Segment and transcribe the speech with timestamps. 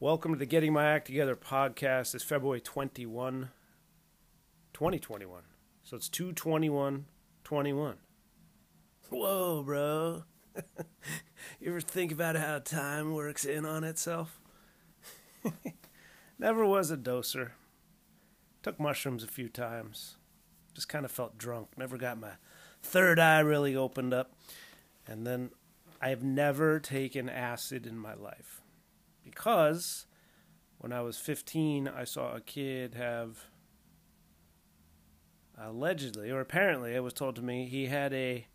[0.00, 2.14] Welcome to the Getting My Act Together podcast.
[2.14, 3.50] It's February 21,
[4.72, 5.42] 2021.
[5.82, 7.06] So it's 221
[7.42, 7.96] 21.
[9.10, 10.22] Whoa, bro.
[10.54, 14.38] you ever think about how time works in on itself?
[16.38, 17.50] Never was a doser.
[18.62, 20.16] Took mushrooms a few times.
[20.74, 21.70] Just kind of felt drunk.
[21.76, 22.34] Never got my
[22.84, 24.32] third eye really opened up.
[25.08, 25.50] And then
[26.00, 28.57] I have never taken acid in my life
[29.30, 30.06] because
[30.78, 33.46] when I was 15, I saw a kid have
[35.60, 38.46] allegedly or apparently it was told to me he had a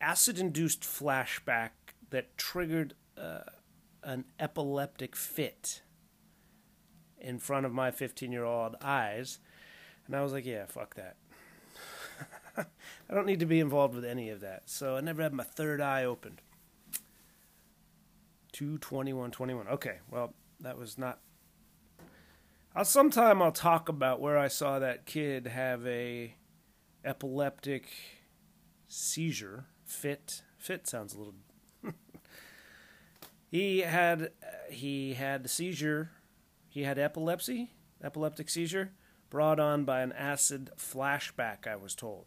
[0.00, 1.70] acid induced flashback
[2.08, 3.40] that triggered uh,
[4.02, 5.82] an epileptic fit
[7.20, 9.38] in front of my 15 year old eyes
[10.06, 11.16] and I was like yeah fuck that
[13.10, 14.62] I don't need to be involved with any of that.
[14.66, 16.42] So I never had my third eye opened.
[18.58, 19.68] 22121.
[19.68, 21.20] Okay, well, that was not.
[22.74, 26.34] I'll sometime I'll talk about where I saw that kid have a
[27.04, 27.88] epileptic
[28.88, 30.42] seizure fit.
[30.56, 31.34] Fit sounds a little.
[33.48, 34.32] he had
[34.70, 36.10] he had seizure.
[36.68, 37.70] He had epilepsy,
[38.02, 38.90] epileptic seizure,
[39.30, 41.68] brought on by an acid flashback.
[41.68, 42.26] I was told.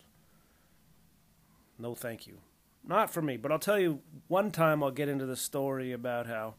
[1.77, 2.37] No, thank you.
[2.83, 6.27] Not for me, but I'll tell you one time I'll get into the story about
[6.27, 6.55] how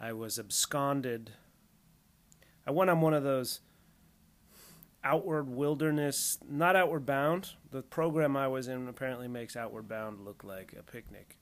[0.00, 1.32] I was absconded.
[2.66, 3.60] I went on one of those
[5.04, 7.50] outward wilderness, not outward bound.
[7.70, 11.38] The program I was in apparently makes outward bound look like a picnic.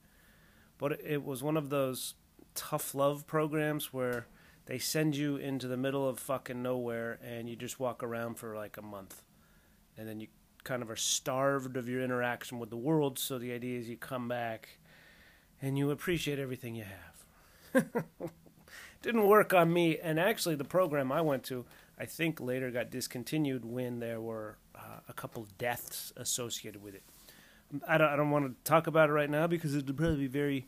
[0.77, 2.15] But it was one of those
[2.55, 4.27] tough love programs where
[4.65, 8.55] they send you into the middle of fucking nowhere and you just walk around for
[8.55, 9.21] like a month.
[9.97, 10.27] And then you
[10.63, 13.17] kind of are starved of your interaction with the world.
[13.19, 14.79] So the idea is you come back
[15.61, 17.85] and you appreciate everything you have.
[19.01, 19.97] Didn't work on me.
[19.97, 21.65] And actually, the program I went to,
[21.99, 27.03] I think later got discontinued when there were uh, a couple deaths associated with it.
[27.87, 30.17] I don't, I don't want to talk about it right now because it would probably
[30.17, 30.67] be very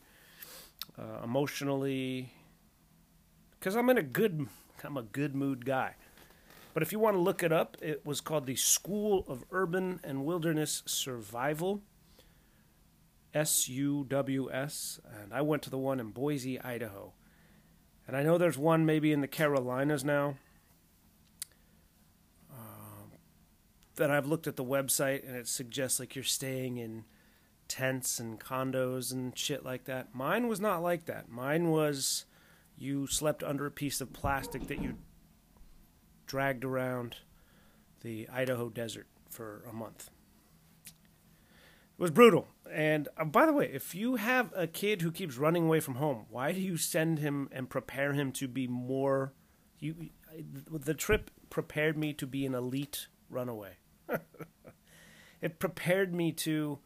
[0.98, 2.32] uh, emotionally.
[3.58, 4.48] Because I'm in a good,
[4.82, 5.94] I'm a good mood guy.
[6.74, 10.00] But if you want to look it up, it was called the School of Urban
[10.02, 11.82] and Wilderness Survival,
[13.32, 17.14] SUWS, and I went to the one in Boise, Idaho.
[18.08, 20.34] And I know there's one maybe in the Carolinas now.
[22.50, 23.12] Um,
[23.94, 27.04] that I've looked at the website and it suggests like you're staying in
[27.68, 30.12] tents and condos and shit like that.
[30.12, 31.28] Mine was not like that.
[31.28, 32.26] Mine was
[32.76, 34.96] you slept under a piece of plastic that you
[36.26, 37.16] dragged around
[38.00, 40.10] the Idaho desert for a month.
[40.86, 42.48] It was brutal.
[42.70, 45.96] And uh, by the way, if you have a kid who keeps running away from
[45.96, 49.32] home, why do you send him and prepare him to be more?
[49.78, 50.10] You,
[50.70, 53.76] the trip prepared me to be an elite runaway.
[55.40, 56.80] it prepared me to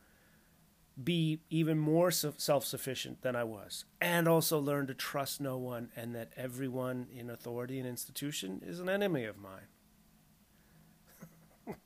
[1.03, 5.91] be even more self sufficient than I was, and also learn to trust no one,
[5.95, 9.69] and that everyone in authority and institution is an enemy of mine.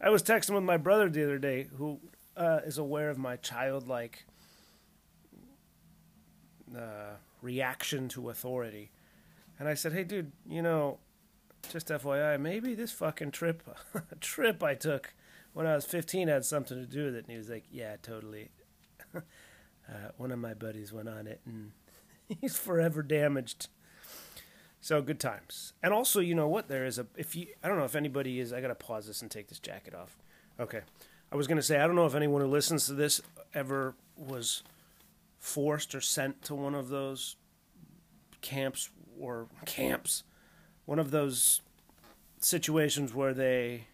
[0.00, 2.00] I was texting with my brother the other day, who
[2.36, 4.24] uh, is aware of my childlike
[6.76, 8.90] uh, reaction to authority,
[9.58, 11.00] and I said, "Hey, dude, you know,
[11.70, 13.62] just FYI, maybe this fucking trip,
[14.20, 15.12] trip I took."
[15.54, 17.24] When I was 15 had something to do with it.
[17.24, 18.50] And he was like, yeah, totally.
[19.14, 19.20] uh,
[20.18, 21.70] one of my buddies went on it and
[22.40, 23.68] he's forever damaged.
[24.80, 25.72] So good times.
[25.82, 26.68] And also, you know what?
[26.68, 29.06] There is a, if you, I don't know if anybody is, I got to pause
[29.06, 30.18] this and take this jacket off.
[30.60, 30.80] Okay.
[31.32, 33.22] I was going to say, I don't know if anyone who listens to this
[33.54, 34.62] ever was
[35.38, 37.36] forced or sent to one of those
[38.42, 40.24] camps or camps,
[40.84, 41.62] one of those
[42.40, 43.86] situations where they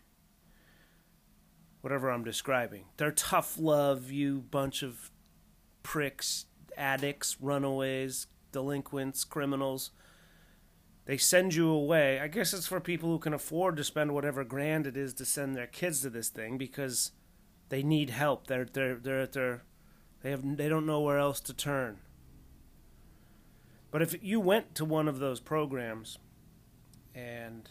[1.81, 2.85] whatever I'm describing.
[2.97, 5.11] They're tough love, you bunch of
[5.83, 6.47] pricks,
[6.77, 9.91] addicts, runaways, delinquents, criminals.
[11.07, 12.21] They send you away.
[12.21, 15.25] I guess it's for people who can afford to spend whatever grand it is to
[15.25, 17.13] send their kids to this thing because
[17.69, 18.47] they need help.
[18.47, 19.63] They're they're they're they're
[20.23, 21.99] they have they don't know where else to turn.
[23.91, 26.19] But if you went to one of those programs
[27.15, 27.69] and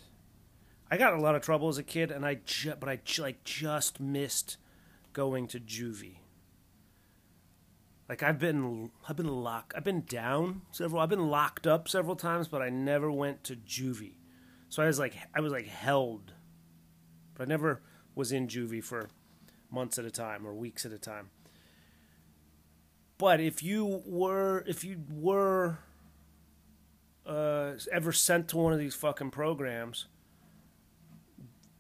[0.92, 3.22] I got a lot of trouble as a kid, and I ju- but I ju-
[3.22, 4.58] like just missed
[5.14, 6.18] going to juvie.
[8.08, 12.16] Like I've been I've been locked I've been down several I've been locked up several
[12.16, 14.16] times, but I never went to juvie.
[14.68, 16.34] So I was like I was like held,
[17.36, 17.82] but I never
[18.16, 19.10] was in juvie for
[19.70, 21.30] months at a time or weeks at a time.
[23.20, 25.78] But if you were if you were
[27.28, 30.08] uh, ever sent to one of these fucking programs,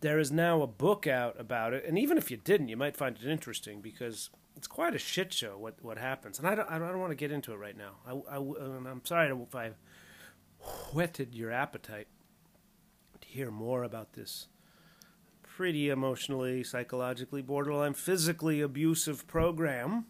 [0.02, 2.96] there is now a book out about it, and even if you didn't, you might
[2.96, 6.40] find it interesting because it's quite a shit show what what happens.
[6.40, 7.96] And I don't I don't want to get into it right now.
[8.06, 9.72] I, I I'm sorry if I
[10.92, 12.08] whetted your appetite
[13.22, 14.48] to hear more about this
[15.42, 20.06] pretty emotionally, psychologically, borderline, physically abusive program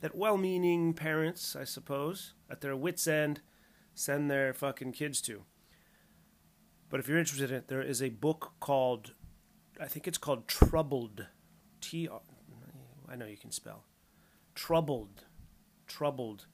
[0.00, 3.40] that well meaning parents, I suppose, at their wits' end,
[3.94, 5.44] send their fucking kids to.
[6.92, 9.14] But if you're interested in it, there is a book called,
[9.80, 11.26] I think it's called Troubled.
[11.80, 12.06] T.
[13.08, 13.84] I know you can spell.
[14.54, 15.24] Troubled.
[15.86, 16.44] Troubled.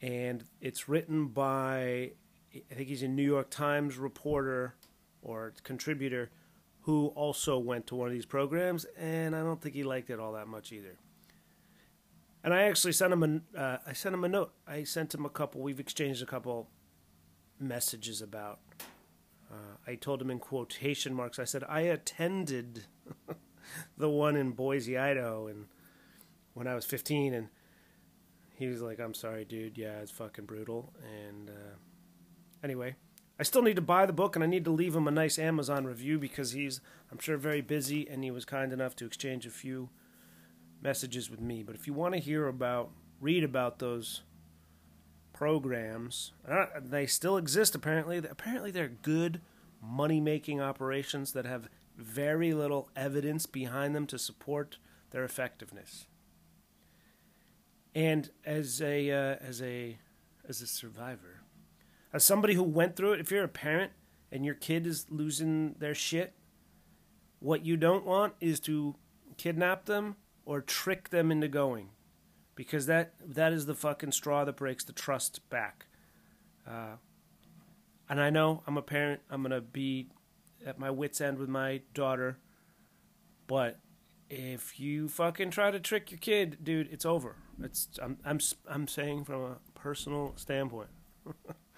[0.00, 2.12] And it's written by,
[2.54, 4.76] I think he's a New York Times reporter
[5.20, 6.30] or contributor
[6.82, 10.20] who also went to one of these programs, and I don't think he liked it
[10.20, 10.96] all that much either.
[12.44, 14.52] And I actually sent him a, uh, I sent him a note.
[14.64, 15.60] I sent him a couple.
[15.60, 16.70] We've exchanged a couple
[17.58, 18.60] messages about.
[19.50, 21.38] Uh, I told him in quotation marks.
[21.38, 22.84] I said I attended
[23.98, 25.66] the one in Boise, Idaho, and
[26.54, 27.48] when I was 15, and
[28.54, 29.76] he was like, "I'm sorry, dude.
[29.76, 31.76] Yeah, it's fucking brutal." And uh,
[32.62, 32.94] anyway,
[33.40, 35.38] I still need to buy the book and I need to leave him a nice
[35.38, 39.46] Amazon review because he's, I'm sure, very busy and he was kind enough to exchange
[39.46, 39.88] a few
[40.82, 41.62] messages with me.
[41.62, 44.24] But if you want to hear about, read about those
[45.40, 48.18] programs, uh, they still exist apparently.
[48.18, 49.40] Apparently, they're good
[49.82, 54.76] money making operations that have very little evidence behind them to support
[55.12, 56.08] their effectiveness.
[57.94, 59.96] And as a uh, as a
[60.46, 61.40] as a survivor,
[62.12, 63.92] as somebody who went through it, if you're a parent
[64.30, 66.34] and your kid is losing their shit,
[67.38, 68.94] what you don't want is to
[69.38, 71.88] kidnap them or trick them into going,
[72.60, 75.86] because that that is the fucking straw that breaks the trust back.
[76.68, 76.96] Uh,
[78.06, 79.22] and I know I'm a parent.
[79.30, 80.08] I'm gonna be
[80.66, 82.36] at my wits end with my daughter,
[83.46, 83.78] but
[84.28, 87.36] if you fucking try to trick your kid, dude, it's over.
[87.62, 90.90] It's I'm I'm I'm saying from a personal standpoint.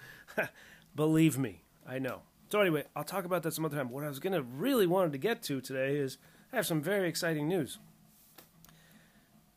[0.97, 2.23] Believe me, I know.
[2.51, 3.89] So anyway, I'll talk about that some other time.
[3.89, 6.17] What I was gonna really wanted to get to today is
[6.51, 7.79] I have some very exciting news.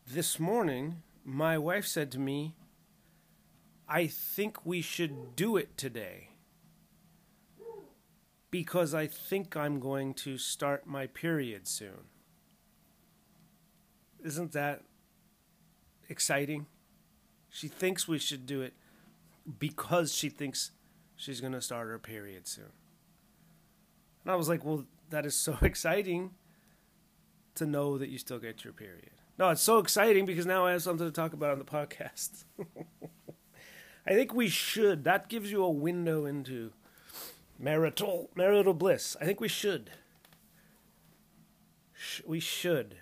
[0.09, 2.55] This morning, my wife said to me,
[3.89, 6.31] I think we should do it today.
[8.49, 12.07] Because I think I'm going to start my period soon.
[14.25, 14.83] Isn't that
[16.09, 16.67] exciting?
[17.51, 18.75] She thinks we should do it
[19.59, 20.71] because she thinks
[21.17, 22.71] she's going to start her period soon.
[24.23, 26.31] And I was like, well, that is so exciting
[27.57, 29.11] to know that you still get your period.
[29.39, 32.45] No, it's so exciting because now I have something to talk about on the podcast.
[34.07, 35.05] I think we should.
[35.05, 36.73] That gives you a window into
[37.59, 39.17] marital marital bliss.
[39.21, 39.91] I think we should.
[42.25, 42.99] We should.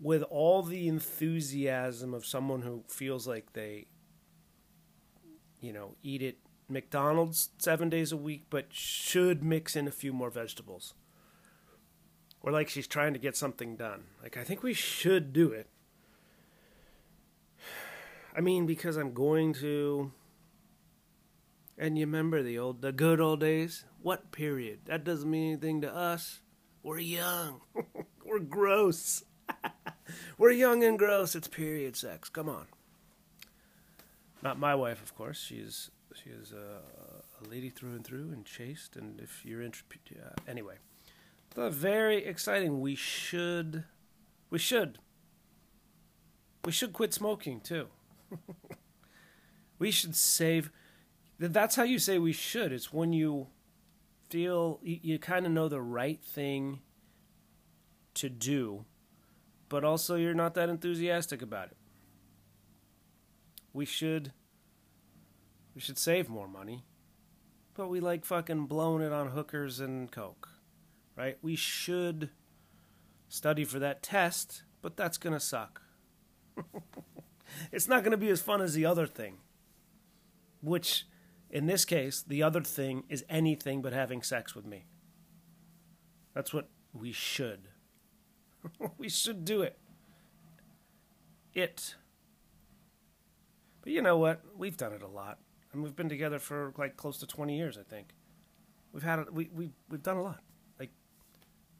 [0.00, 3.86] With all the enthusiasm of someone who feels like they
[5.60, 10.12] you know, eat it McDonald's seven days a week, but should mix in a few
[10.12, 10.94] more vegetables.
[12.42, 14.04] Or like she's trying to get something done.
[14.22, 15.68] Like, I think we should do it.
[18.36, 20.12] I mean, because I'm going to.
[21.76, 23.84] And you remember the old, the good old days?
[24.02, 24.80] What period?
[24.86, 26.40] That doesn't mean anything to us.
[26.82, 27.60] We're young.
[28.24, 29.24] We're gross.
[30.38, 31.34] We're young and gross.
[31.34, 32.28] It's period sex.
[32.28, 32.66] Come on.
[34.42, 35.40] Not my wife, of course.
[35.40, 36.80] She's she is a,
[37.44, 38.96] a lady through and through and chaste.
[38.96, 40.76] And if you're interested, uh, anyway,
[41.54, 42.80] but very exciting.
[42.80, 43.84] We should,
[44.50, 44.98] we should,
[46.64, 47.88] we should quit smoking too.
[49.78, 50.70] we should save.
[51.38, 52.72] That's how you say we should.
[52.72, 53.48] It's when you
[54.30, 56.80] feel you, you kind of know the right thing
[58.14, 58.84] to do,
[59.68, 61.76] but also you're not that enthusiastic about it
[63.72, 64.32] we should
[65.74, 66.84] we should save more money.
[67.74, 70.48] But we like fucking blowing it on hookers and coke.
[71.18, 71.36] Right?
[71.42, 72.30] We should
[73.28, 75.82] study for that test, but that's going to suck.
[77.72, 79.38] it's not going to be as fun as the other thing.
[80.62, 81.06] Which
[81.50, 84.86] in this case, the other thing is anything but having sex with me.
[86.34, 87.66] That's what we should.
[88.98, 89.76] we should do it.
[91.52, 91.96] It
[93.82, 94.42] but you know what?
[94.56, 95.38] We've done it a lot,
[95.72, 97.78] and we've been together for like close to twenty years.
[97.78, 98.14] I think
[98.92, 99.32] we've had it.
[99.32, 100.42] We we we've done a lot.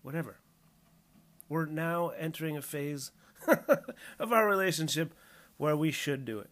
[0.08, 0.38] Whatever.
[1.50, 3.10] We're now entering a phase
[4.18, 5.12] of our relationship
[5.58, 6.48] where we should do it.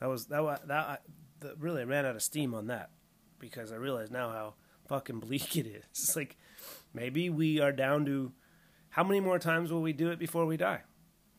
[0.00, 0.98] That was that that I,
[1.38, 2.90] the, really I ran out of steam on that
[3.38, 4.54] because I realize now how
[4.88, 5.84] fucking bleak it is.
[5.90, 6.36] It's like
[6.92, 8.32] maybe we are down to
[8.88, 10.80] how many more times will we do it before we die?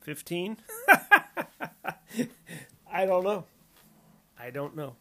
[0.03, 0.55] 15?
[2.89, 3.43] I don't know.
[4.39, 4.95] I don't know.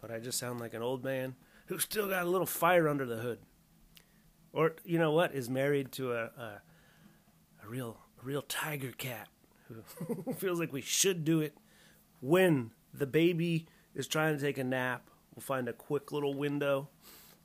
[0.00, 1.36] But I just sound like an old man
[1.66, 3.38] who's still got a little fire under the hood.
[4.52, 5.34] Or you know what?
[5.34, 6.62] Is married to a a,
[7.64, 9.28] a real a real tiger cat
[9.68, 11.56] who feels like we should do it
[12.20, 15.10] when the baby is trying to take a nap.
[15.34, 16.88] We'll find a quick little window,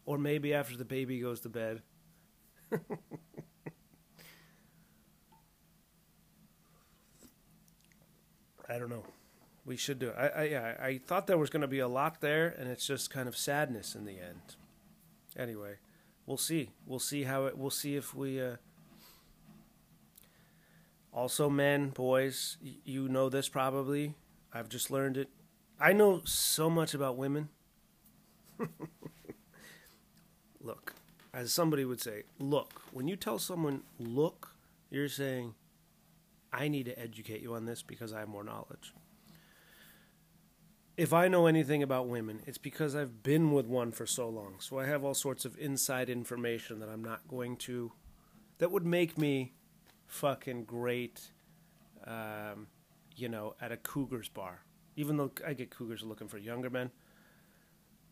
[0.06, 1.82] or maybe after the baby goes to bed.
[8.70, 9.04] I don't know.
[9.66, 10.16] We should do it.
[10.18, 12.86] I, I yeah, I thought there was going to be a lot there, and it's
[12.86, 14.56] just kind of sadness in the end.
[15.38, 15.76] Anyway,
[16.26, 16.72] we'll see.
[16.86, 17.58] We'll see how it.
[17.58, 18.42] We'll see if we.
[18.42, 18.56] Uh...
[21.14, 24.16] Also, men, boys, y- you know this probably.
[24.54, 25.30] I've just learned it.
[25.80, 27.50] I know so much about women.
[30.62, 30.94] look,
[31.34, 32.82] as somebody would say, look.
[32.92, 34.56] When you tell someone look,
[34.90, 35.54] you're saying,
[36.52, 38.94] I need to educate you on this because I have more knowledge.
[40.98, 44.56] If I know anything about women, it's because I've been with one for so long.
[44.60, 47.94] So I have all sorts of inside information that I'm not going to,
[48.58, 49.54] that would make me
[50.06, 51.32] fucking great,
[52.06, 52.68] um,
[53.16, 54.62] you know, at a Cougars bar.
[54.98, 56.92] Even though I get Cougars looking for younger men.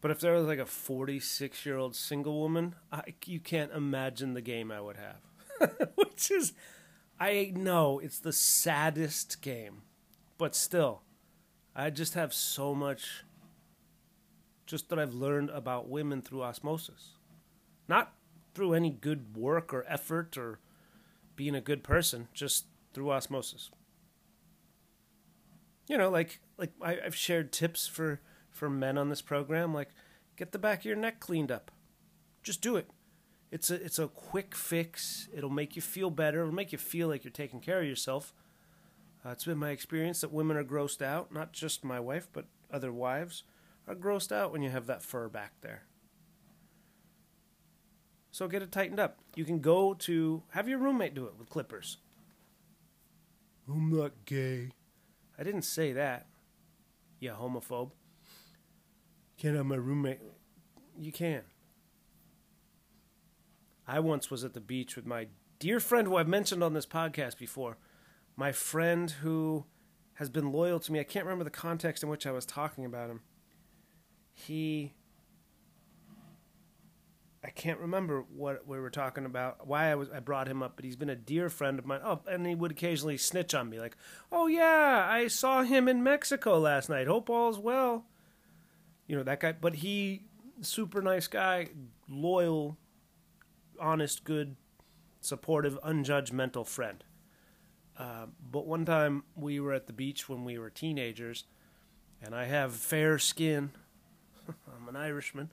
[0.01, 4.33] But if there was like a 46 year old single woman, I, you can't imagine
[4.33, 5.89] the game I would have.
[5.95, 6.53] Which is,
[7.19, 9.81] I know it's the saddest game,
[10.37, 11.01] but still,
[11.75, 13.23] I just have so much
[14.65, 17.11] just that I've learned about women through osmosis.
[17.87, 18.13] Not
[18.53, 20.59] through any good work or effort or
[21.35, 23.71] being a good person, just through osmosis.
[25.87, 28.21] You know, like like I, I've shared tips for
[28.51, 29.89] for men on this program, like
[30.35, 31.71] get the back of your neck cleaned up.
[32.43, 32.89] Just do it.
[33.51, 35.27] It's a it's a quick fix.
[35.33, 36.41] It'll make you feel better.
[36.41, 38.33] It'll make you feel like you're taking care of yourself.
[39.25, 42.45] Uh, it's been my experience that women are grossed out, not just my wife, but
[42.71, 43.43] other wives
[43.87, 45.83] are grossed out when you have that fur back there.
[48.31, 49.17] So get it tightened up.
[49.35, 51.97] You can go to have your roommate do it with clippers.
[53.67, 54.71] I'm not gay.
[55.37, 56.27] I didn't say that.
[57.19, 57.91] You homophobe.
[59.37, 60.19] Can't have my roommate.
[60.97, 61.41] You can.
[63.87, 66.85] I once was at the beach with my dear friend who I've mentioned on this
[66.85, 67.77] podcast before.
[68.39, 69.65] My friend who
[70.13, 71.01] has been loyal to me.
[71.01, 73.19] I can't remember the context in which I was talking about him.
[74.33, 74.93] He.
[77.43, 80.77] I can't remember what we were talking about, why I was I brought him up,
[80.77, 81.99] but he's been a dear friend of mine.
[82.01, 83.97] Oh, and he would occasionally snitch on me, like,
[84.31, 87.07] "Oh yeah, I saw him in Mexico last night.
[87.07, 88.05] Hope all's well."
[89.05, 90.27] You know that guy, but he,
[90.61, 91.71] super nice guy,
[92.07, 92.77] loyal,
[93.81, 94.55] honest, good,
[95.19, 97.03] supportive, unjudgmental friend.
[97.99, 101.43] Uh, but one time we were at the beach when we were teenagers,
[102.23, 103.71] and I have fair skin.
[104.47, 105.51] I'm an Irishman.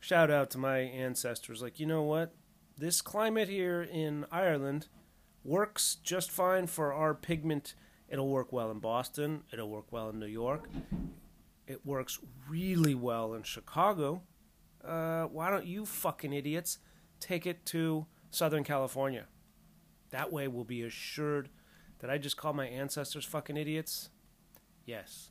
[0.00, 1.60] Shout out to my ancestors.
[1.60, 2.34] Like, you know what?
[2.78, 4.88] This climate here in Ireland
[5.44, 7.74] works just fine for our pigment.
[8.08, 9.42] It'll work well in Boston.
[9.52, 10.68] It'll work well in New York.
[11.66, 12.18] It works
[12.48, 14.22] really well in Chicago.
[14.82, 16.78] Uh, why don't you fucking idiots
[17.20, 19.26] take it to Southern California?
[20.10, 21.50] That way we'll be assured
[22.00, 24.10] that I just call my ancestors fucking idiots.
[24.84, 25.30] Yes.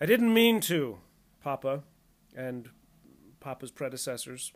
[0.00, 0.98] I didn't mean to,
[1.42, 1.82] Papa,
[2.34, 2.68] and
[3.38, 4.52] Papa's predecessors.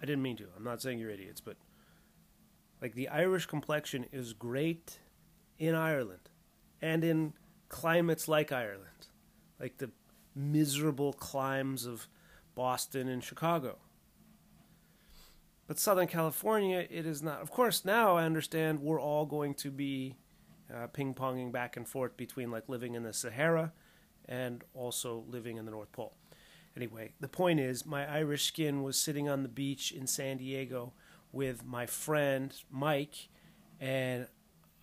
[0.00, 0.46] I didn't mean to.
[0.56, 1.56] I'm not saying you're idiots, but
[2.80, 4.98] like the Irish complexion is great
[5.58, 6.30] in Ireland
[6.80, 7.34] and in
[7.68, 9.08] climates like Ireland,
[9.60, 9.90] like the
[10.34, 12.08] miserable climes of
[12.54, 13.78] Boston and Chicago.
[15.66, 17.40] But Southern California, it is not.
[17.40, 20.16] Of course, now I understand we're all going to be
[20.72, 23.72] uh, ping ponging back and forth between like living in the Sahara
[24.26, 26.14] and also living in the North Pole.
[26.76, 30.94] Anyway, the point is, my Irish skin was sitting on the beach in San Diego
[31.30, 33.28] with my friend Mike,
[33.80, 34.26] and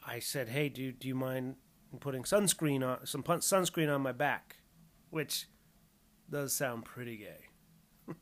[0.05, 1.55] I said, "Hey, dude, do you mind
[1.99, 4.57] putting sunscreen on some pun- sunscreen on my back?"
[5.09, 5.47] Which
[6.29, 7.47] does sound pretty gay.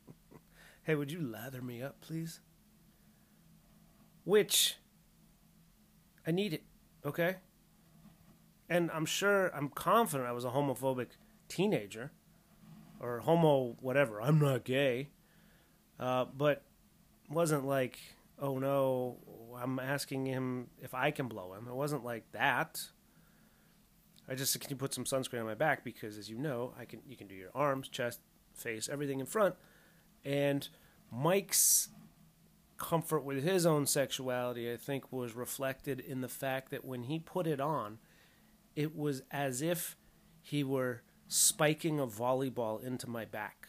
[0.84, 2.40] hey, would you lather me up, please?
[4.28, 4.76] Which
[6.26, 6.62] I need it,
[7.02, 7.36] okay?
[8.68, 11.06] And I'm sure, I'm confident I was a homophobic
[11.48, 12.12] teenager
[13.00, 14.20] or homo whatever.
[14.20, 15.08] I'm not gay.
[15.98, 16.62] Uh, but
[17.30, 17.98] wasn't like,
[18.38, 19.16] oh no,
[19.58, 21.66] I'm asking him if I can blow him.
[21.66, 22.82] It wasn't like that.
[24.28, 26.74] I just said, can you put some sunscreen on my back because, as you know,
[26.78, 27.00] I can.
[27.08, 28.20] You can do your arms, chest,
[28.52, 29.54] face, everything in front.
[30.22, 30.68] And
[31.10, 31.88] Mike's
[32.78, 37.18] comfort with his own sexuality, I think, was reflected in the fact that when he
[37.18, 37.98] put it on,
[38.74, 39.96] it was as if
[40.40, 43.68] he were spiking a volleyball into my back.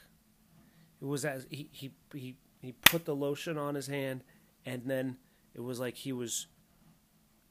[1.01, 4.23] It was as he he he, he put the lotion on his hand,
[4.65, 5.17] and then
[5.53, 6.47] it was like he was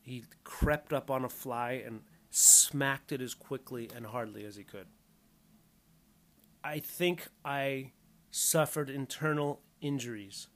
[0.03, 2.01] he crept up on a fly and
[2.31, 4.87] smacked it as quickly and hardly as he could.
[6.63, 7.93] I think I
[8.31, 10.49] suffered internal injuries.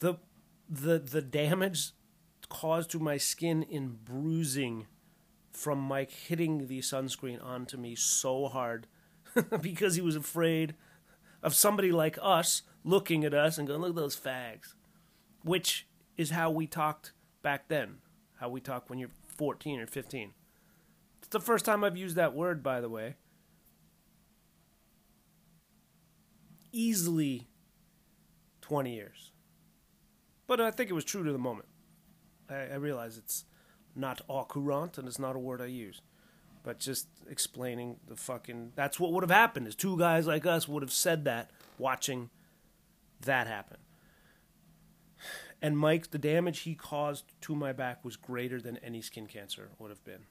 [0.00, 0.14] The
[0.68, 1.92] the the damage
[2.48, 4.86] caused to my skin in bruising
[5.50, 8.86] from Mike hitting the sunscreen onto me so hard
[9.60, 10.74] because he was afraid
[11.42, 14.74] of somebody like us looking at us and going, look at those fags.
[15.42, 15.86] Which
[16.16, 17.98] is how we talked back then,
[18.40, 20.32] how we talk when you're 14 or 15.
[21.18, 23.16] It's the first time I've used that word, by the way.
[26.72, 27.48] Easily
[28.62, 29.30] 20 years.
[30.46, 31.68] But I think it was true to the moment.
[32.48, 33.44] I, I realize it's
[33.94, 36.00] not au courant and it's not a word I use.
[36.62, 38.72] But just explaining the fucking.
[38.74, 42.30] That's what would have happened is two guys like us would have said that watching
[43.22, 43.76] that happen.
[45.60, 49.70] And Mike, the damage he caused to my back was greater than any skin cancer
[49.78, 50.26] would have been.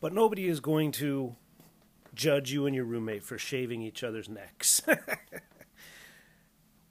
[0.00, 1.36] But nobody is going to
[2.14, 4.80] judge you and your roommate for shaving each other's necks.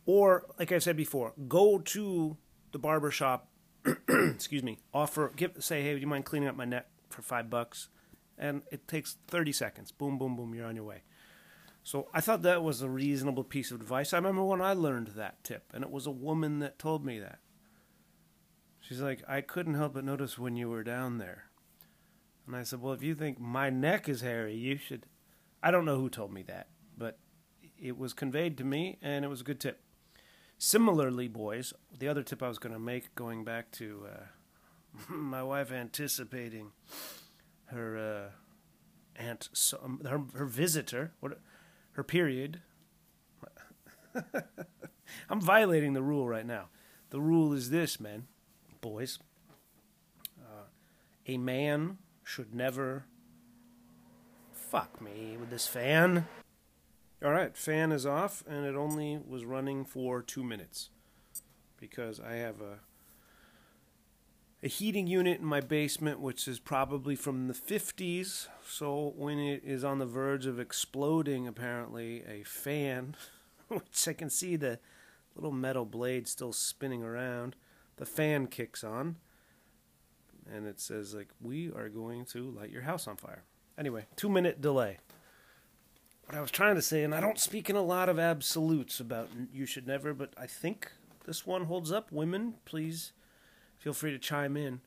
[0.08, 2.38] or, like I said before, go to
[2.72, 3.50] the barber shop,
[4.10, 7.50] excuse me, offer, give, say, hey, would you mind cleaning up my neck for five
[7.50, 7.90] bucks?
[8.38, 9.92] And it takes 30 seconds.
[9.92, 11.04] Boom, boom, boom, you're on your way.
[11.84, 14.14] So I thought that was a reasonable piece of advice.
[14.14, 17.20] I remember when I learned that tip, and it was a woman that told me
[17.20, 17.40] that.
[18.80, 21.46] She's like, I couldn't help but notice when you were down there.
[22.46, 25.06] And I said, Well, if you think my neck is hairy, you should.
[25.62, 27.20] I don't know who told me that, but
[27.78, 29.82] it was conveyed to me, and it was a good tip.
[30.58, 34.24] Similarly, boys, the other tip I was going to make, going back to uh,
[35.14, 36.72] my wife anticipating
[37.66, 39.50] her uh, aunt,
[40.04, 41.40] her, her visitor, what,
[41.92, 42.62] her period.
[45.30, 46.70] I'm violating the rule right now.
[47.12, 48.28] The rule is this, men,
[48.82, 49.20] boys.
[50.40, 50.66] Uh,
[51.28, 53.06] a man should never.
[54.52, 56.26] Fuck me with this fan.
[57.24, 60.90] Alright, fan is off, and it only was running for two minutes.
[61.80, 62.80] Because I have a
[64.64, 68.48] a heating unit in my basement, which is probably from the 50s.
[68.68, 73.16] So when it is on the verge of exploding, apparently, a fan,
[73.68, 74.80] which I can see the
[75.36, 77.56] little metal blade still spinning around,
[77.98, 79.18] the fan kicks on
[80.52, 83.44] and it says like we are going to light your house on fire.
[83.78, 84.98] Anyway, two minute delay.
[86.28, 89.00] What I was trying to say, and I don't speak in a lot of absolutes
[89.00, 90.92] about you should never, but I think
[91.26, 92.12] this one holds up.
[92.12, 93.14] Women, please
[93.78, 94.82] feel free to chime in.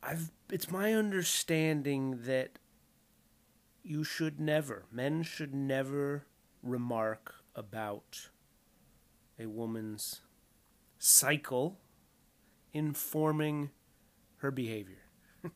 [0.00, 2.60] I've it's my understanding that
[3.82, 6.24] you should never, men should never
[6.62, 8.28] remark about
[9.40, 10.20] a woman's
[11.00, 11.80] cycle
[12.72, 13.70] informing
[14.36, 15.02] her behavior.
[15.42, 15.50] you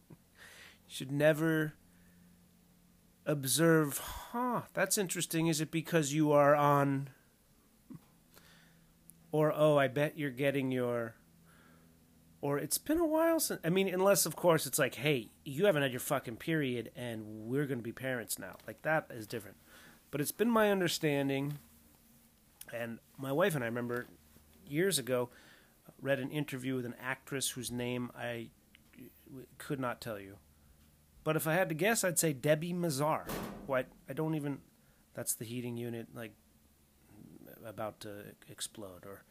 [0.89, 1.75] should never
[3.27, 5.47] observe, huh, that's interesting.
[5.47, 7.11] Is it because you are on.
[9.31, 11.15] Or, oh, I bet you're getting your.
[12.41, 13.61] Or it's been a while since.
[13.65, 17.47] I mean, unless, of course, it's like, hey, you haven't had your fucking period and
[17.47, 18.57] we're going to be parents now.
[18.67, 19.57] Like, that is different.
[20.11, 21.59] But it's been my understanding,
[22.75, 24.07] and my wife and I remember
[24.67, 25.31] years ago,
[26.01, 28.49] read an interview with an actress whose name I
[29.57, 30.37] could not tell you.
[31.25, 33.29] But if I had to guess, I'd say Debi Mazar.
[33.67, 34.59] What I don't even.
[35.15, 36.33] That's the heating unit, like
[37.65, 39.23] about to explode, or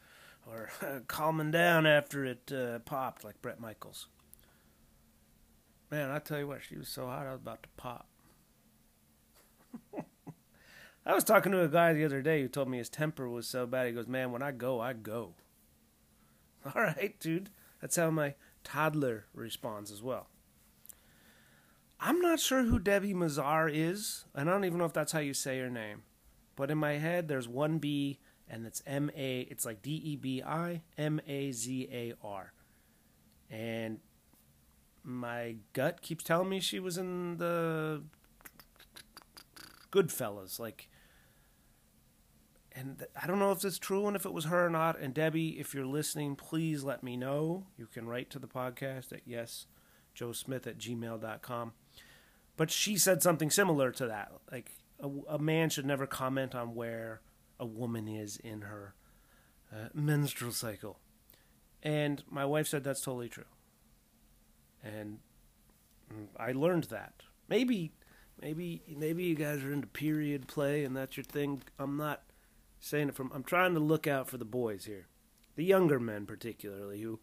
[0.47, 0.69] or
[1.08, 4.08] calming down after it uh, popped, like Bret Michaels.
[5.89, 8.08] Man, I tell you what, she was so hot, I was about to pop.
[11.06, 13.47] I was talking to a guy the other day who told me his temper was
[13.47, 13.88] so bad.
[13.88, 15.34] He goes, "Man, when I go, I go."
[16.75, 17.49] All right, dude.
[17.82, 20.27] That's how my toddler responds as well.
[22.03, 24.25] I'm not sure who Debi Mazar is.
[24.33, 26.01] And I don't even know if that's how you say her name.
[26.55, 29.41] But in my head, there's one B, and it's M A.
[29.41, 32.53] It's like D E B I M A Z A R.
[33.51, 33.99] And
[35.03, 38.03] my gut keeps telling me she was in the
[39.91, 40.59] Goodfellas.
[40.59, 40.89] Like,
[42.73, 44.99] and I don't know if it's true and if it was her or not.
[44.99, 47.67] And Debi, if you're listening, please let me know.
[47.77, 49.67] You can write to the podcast at yes,
[50.19, 51.73] at gmail.com.
[52.62, 54.34] But she said something similar to that.
[54.52, 54.69] Like,
[55.00, 57.21] a, a man should never comment on where
[57.60, 58.93] a woman is in her
[59.74, 61.00] uh, menstrual cycle.
[61.82, 63.45] And my wife said that's totally true.
[64.84, 65.17] And
[66.38, 67.24] I learned that.
[67.50, 67.93] Maybe,
[68.39, 71.63] maybe, maybe you guys are into period play and that's your thing.
[71.80, 72.21] I'm not
[72.80, 73.32] saying it from.
[73.34, 75.08] I'm trying to look out for the boys here,
[75.56, 77.21] the younger men particularly, who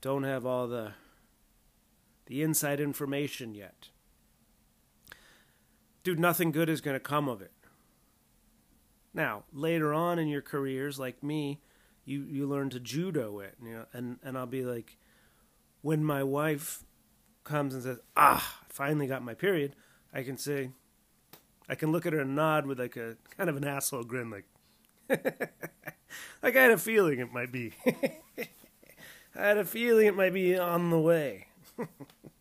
[0.00, 0.92] don't have all the
[2.24, 3.90] the inside information yet.
[6.02, 7.52] Dude, nothing good is going to come of it.
[9.14, 11.60] Now, later on in your careers, like me,
[12.04, 14.96] you you learn to judo it, you know, and and I'll be like,
[15.82, 16.82] when my wife
[17.44, 19.76] comes and says, "Ah, I finally got my period,"
[20.12, 20.70] I can say,
[21.68, 24.30] I can look at her and nod with like a kind of an asshole grin,
[24.30, 24.46] like,
[25.08, 25.46] like
[26.56, 27.72] I had a feeling it might be.
[29.34, 31.46] I had a feeling it might be on the way.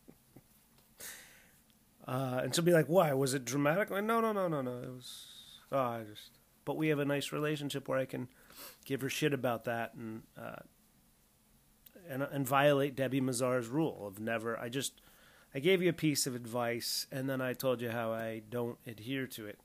[2.11, 4.77] uh, and she'll be like, "Why was it dramatic?" Like, no, no, no, no, no.
[4.79, 5.27] It was.
[5.71, 6.31] Oh, I just.
[6.65, 8.27] But we have a nice relationship where I can
[8.83, 10.57] give her shit about that and uh,
[12.09, 14.59] and and violate Debi Mazar's rule of never.
[14.59, 15.01] I just.
[15.55, 18.77] I gave you a piece of advice, and then I told you how I don't
[18.85, 19.59] adhere to it.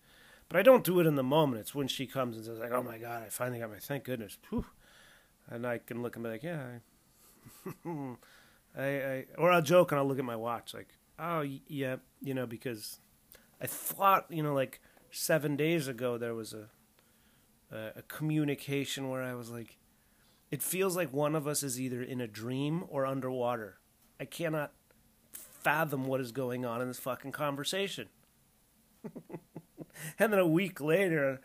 [0.48, 1.60] But I don't do it in the moment.
[1.60, 4.04] It's when she comes and says, like, "Oh my God, I finally got my thank
[4.04, 4.66] goodness," Whew.
[5.48, 6.62] and I can look and be like, "Yeah."
[7.66, 8.06] I,
[8.78, 12.34] I, I, or I'll joke and I'll look at my watch like, "Oh yeah," you
[12.34, 13.00] know, because
[13.60, 16.68] I thought, you know, like seven days ago there was a,
[17.74, 19.78] a a communication where I was like,
[20.50, 23.78] it feels like one of us is either in a dream or underwater.
[24.20, 24.72] I cannot
[25.32, 28.08] fathom what is going on in this fucking conversation.
[30.18, 31.38] and then a week later, I'm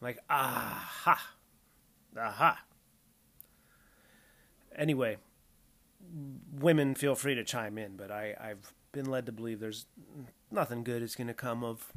[0.00, 1.30] like, aha,
[2.18, 2.58] aha.
[4.76, 5.16] Anyway,
[6.52, 9.86] women feel free to chime in, but I, I've been led to believe there's
[10.50, 11.92] nothing good is going to come of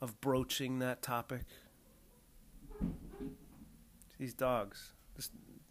[0.00, 1.42] of broaching that topic.
[4.18, 4.92] These dogs.
[5.14, 5.30] This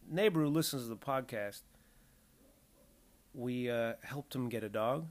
[0.09, 1.61] neighbor who listens to the podcast,
[3.33, 5.07] we uh, helped him get a dog.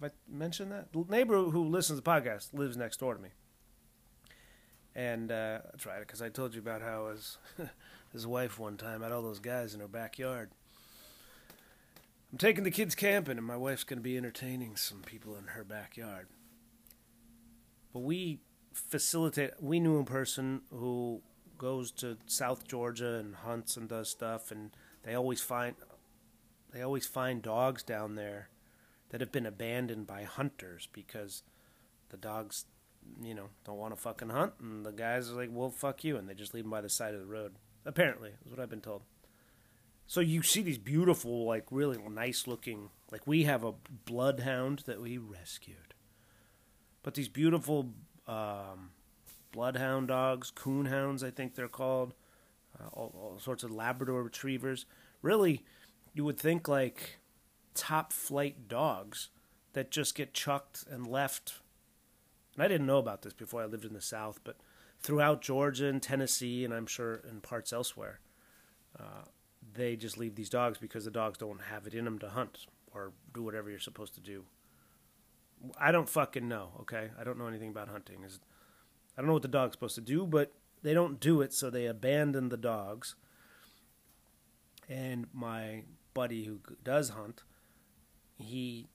[0.00, 0.92] Have I mentioned that?
[0.92, 3.30] The neighbor who listens to the podcast lives next door to me.
[4.94, 7.38] And uh, that's right, because I told you about how his,
[8.12, 10.50] his wife one time had all those guys in her backyard.
[12.36, 15.46] I'm taking the kids camping, and my wife's going to be entertaining some people in
[15.46, 16.28] her backyard.
[17.94, 18.40] But we
[18.74, 21.22] facilitate, we knew a person who
[21.56, 25.76] goes to South Georgia and hunts and does stuff, and they always find
[26.74, 28.50] they always find dogs down there
[29.08, 31.42] that have been abandoned by hunters because
[32.10, 32.66] the dogs,
[33.22, 36.18] you know, don't want to fucking hunt, and the guys are like, "Well, fuck you,"
[36.18, 37.54] and they just leave them by the side of the road.
[37.86, 39.04] Apparently, is what I've been told.
[40.06, 45.00] So you see these beautiful, like really nice looking, like we have a bloodhound that
[45.00, 45.94] we rescued,
[47.02, 47.92] but these beautiful
[48.28, 48.90] um,
[49.50, 52.14] bloodhound dogs, coonhounds, I think they're called,
[52.78, 54.86] uh, all, all sorts of Labrador retrievers.
[55.22, 55.64] Really,
[56.14, 57.18] you would think like
[57.74, 59.30] top flight dogs
[59.72, 61.60] that just get chucked and left.
[62.54, 64.56] And I didn't know about this before I lived in the South, but
[65.00, 68.20] throughout Georgia and Tennessee, and I'm sure in parts elsewhere,
[68.98, 69.24] uh,
[69.76, 72.66] they just leave these dogs because the dogs don't have it in them to hunt
[72.92, 74.44] or do whatever you're supposed to do.
[75.78, 77.10] I don't fucking know, okay?
[77.18, 78.18] I don't know anything about hunting.
[78.24, 81.70] I don't know what the dog's supposed to do, but they don't do it, so
[81.70, 83.14] they abandon the dogs.
[84.88, 85.84] And my
[86.14, 87.42] buddy who does hunt,
[88.38, 88.88] he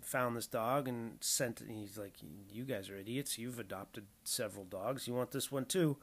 [0.00, 1.68] found this dog and sent it.
[1.68, 2.14] He's like,
[2.50, 3.38] "You guys are idiots.
[3.38, 5.08] You've adopted several dogs.
[5.08, 5.98] You want this one too?"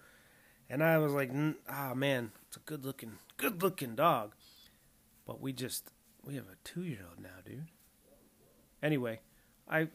[0.71, 1.29] And I was like,
[1.69, 4.33] "Ah, oh, man, it's a good looking, good looking dog."
[5.27, 5.91] But we just
[6.23, 7.67] we have a two year old now, dude.
[8.81, 9.19] Anyway,
[9.69, 9.89] I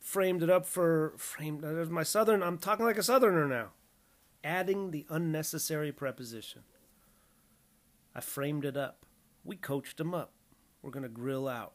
[0.00, 1.62] framed it up for framed.
[1.62, 2.42] There's my southern.
[2.42, 3.70] I'm talking like a southerner now,
[4.44, 6.62] adding the unnecessary preposition.
[8.14, 9.06] I framed it up.
[9.44, 10.32] We coached him up.
[10.82, 11.72] We're gonna grill out.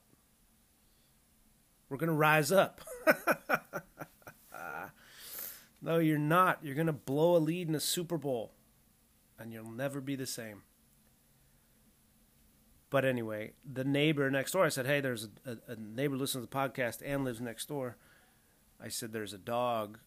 [1.93, 2.81] We're going to rise up.
[5.83, 6.59] no, you're not.
[6.63, 8.53] You're going to blow a lead in a Super Bowl,
[9.37, 10.63] and you'll never be the same.
[12.89, 16.49] But anyway, the neighbor next door, I said, hey, there's a, a, neighbor listens to
[16.49, 17.97] the podcast and lives next door.
[18.81, 19.97] I said, there's a dog,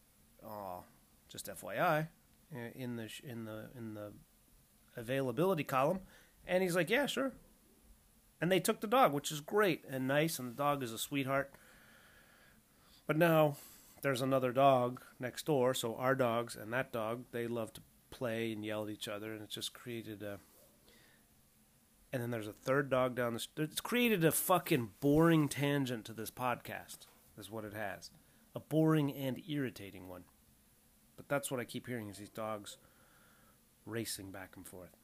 [0.42, 0.84] oh,
[1.28, 2.08] just FYI,
[2.74, 4.12] in the in the in the
[4.96, 5.98] availability column,
[6.46, 7.32] and he's like, yeah, sure.
[8.40, 10.98] And they took the dog, which is great and nice, and the dog is a
[10.98, 11.52] sweetheart.
[13.06, 13.56] But now
[14.02, 17.80] there's another dog next door, so our dogs and that dog, they love to
[18.10, 20.38] play and yell at each other, and it just created a.
[22.12, 23.70] And then there's a third dog down the street.
[23.70, 26.98] It's created a fucking boring tangent to this podcast,
[27.36, 28.10] is what it has.
[28.54, 30.24] A boring and irritating one.
[31.16, 32.78] But that's what I keep hearing is these dogs
[33.84, 34.96] racing back and forth.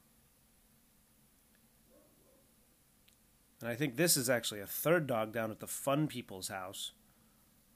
[3.61, 6.93] And I think this is actually a third dog down at the fun people's house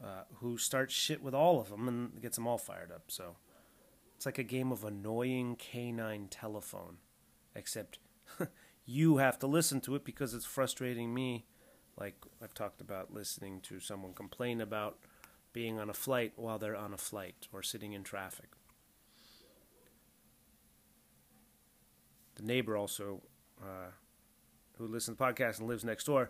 [0.03, 3.03] uh, who starts shit with all of them and gets them all fired up.
[3.07, 3.37] So
[4.15, 6.97] it's like a game of annoying canine telephone,
[7.55, 7.99] except
[8.85, 11.45] you have to listen to it because it's frustrating me.
[11.99, 14.97] Like I've talked about listening to someone complain about
[15.53, 18.51] being on a flight while they're on a flight or sitting in traffic.
[22.35, 23.23] The neighbor also
[23.59, 23.89] uh,
[24.77, 26.29] who listens to the podcast and lives next door,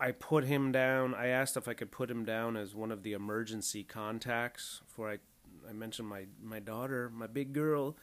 [0.00, 1.14] I put him down.
[1.14, 4.80] I asked if I could put him down as one of the emergency contacts.
[4.86, 5.18] For I,
[5.68, 7.96] I mentioned my my daughter, my big girl,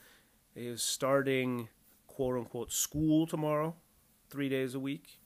[0.54, 1.68] is starting
[2.06, 3.74] quote unquote school tomorrow,
[4.30, 5.20] three days a week.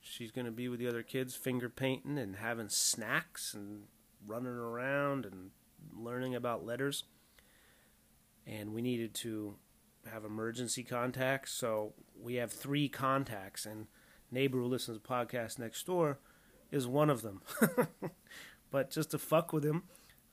[0.00, 3.84] She's going to be with the other kids, finger painting and having snacks and
[4.26, 5.50] running around and
[5.96, 7.04] learning about letters.
[8.44, 9.54] And we needed to
[10.10, 11.52] have emergency contacts.
[11.52, 13.86] So we have three contacts, and
[14.32, 16.18] neighbor who listens to podcast next door
[16.70, 17.42] is one of them.
[18.70, 19.84] but just to fuck with him,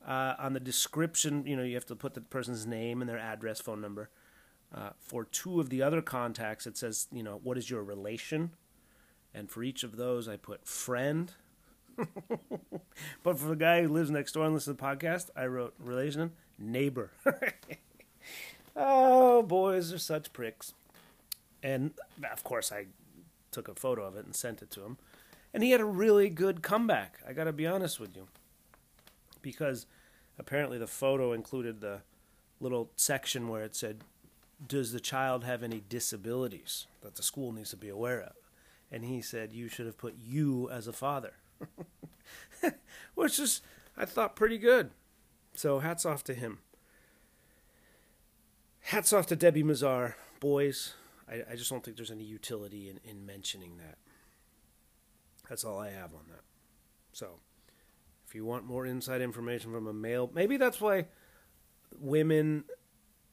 [0.07, 3.19] uh, on the description, you know, you have to put the person's name and their
[3.19, 4.09] address, phone number.
[4.73, 8.51] Uh, for two of the other contacts, it says, you know, what is your relation?
[9.33, 11.31] And for each of those, I put friend.
[13.23, 15.73] but for the guy who lives next door and listens to the podcast, I wrote
[15.79, 17.11] relation, neighbor.
[18.75, 20.73] Oh, boys are such pricks.
[21.61, 21.91] And
[22.31, 22.85] of course, I
[23.51, 24.97] took a photo of it and sent it to him.
[25.53, 27.19] And he had a really good comeback.
[27.27, 28.27] I got to be honest with you.
[29.41, 29.85] Because
[30.37, 32.01] apparently the photo included the
[32.59, 34.03] little section where it said,
[34.65, 38.33] Does the child have any disabilities that the school needs to be aware of?
[38.91, 41.33] And he said, You should have put you as a father.
[43.15, 43.61] Which is,
[43.97, 44.91] I thought, pretty good.
[45.53, 46.59] So hats off to him
[48.89, 50.95] hats off to Debi Mazar, boys.
[51.29, 53.97] I, I just don't think there's any utility in, in mentioning that.
[55.47, 56.41] That's all I have on that.
[57.11, 57.39] So,
[58.27, 61.05] if you want more inside information from a male, maybe that's why
[61.97, 62.65] women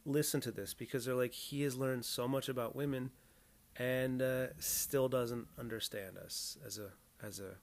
[0.04, 3.10] listen to this because they're like, he has learned so much about women
[3.78, 6.90] and uh, still doesn't understand us as a
[7.22, 7.56] as a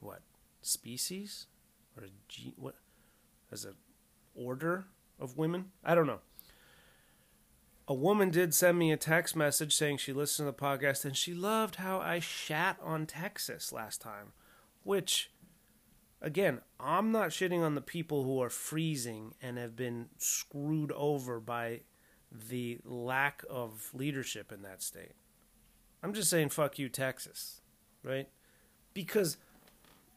[0.00, 0.22] what
[0.62, 1.46] species
[1.96, 2.08] or a
[2.56, 2.74] what
[3.52, 3.74] as a
[4.34, 4.86] order
[5.20, 5.66] of women.
[5.84, 6.20] I don't know.
[7.92, 11.14] A woman did send me a text message saying she listened to the podcast and
[11.14, 14.32] she loved how I shat on Texas last time,
[14.82, 15.30] which
[16.22, 21.38] again, I'm not shitting on the people who are freezing and have been screwed over
[21.38, 21.80] by
[22.30, 25.12] the lack of leadership in that state.
[26.02, 27.60] I'm just saying, fuck you, Texas,
[28.02, 28.30] right?
[28.94, 29.36] Because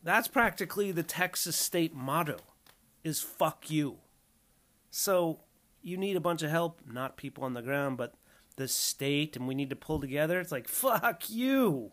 [0.01, 2.37] that's practically the Texas state motto
[3.03, 3.97] is fuck you.
[4.91, 5.41] So
[5.85, 8.15] you need a bunch of help, not people on the ground, but
[8.55, 10.39] the state, and we need to pull together.
[10.39, 11.91] It's like, fuck you.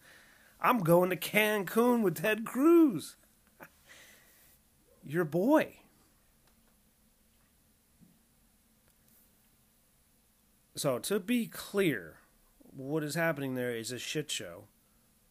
[0.60, 3.16] I'm going to Cancun with Ted Cruz.
[5.04, 5.78] Your boy.
[10.76, 12.18] So, to be clear,
[12.70, 14.64] what is happening there is a shit show,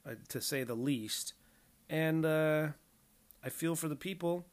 [0.06, 1.34] uh, to say the least.
[1.89, 2.68] And uh,
[3.42, 4.46] I feel for the people.